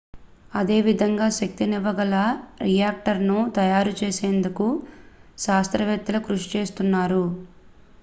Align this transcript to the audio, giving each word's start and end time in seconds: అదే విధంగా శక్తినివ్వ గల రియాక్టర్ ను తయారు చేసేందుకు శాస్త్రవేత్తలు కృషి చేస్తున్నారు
అదే 0.51 0.77
విధంగా 0.87 1.27
శక్తినివ్వ 1.35 1.91
గల 1.97 2.15
రియాక్టర్ 2.65 3.21
ను 3.27 3.37
తయారు 3.57 3.93
చేసేందుకు 4.01 4.67
శాస్త్రవేత్తలు 5.37 6.21
కృషి 6.27 6.49
చేస్తున్నారు 6.55 7.25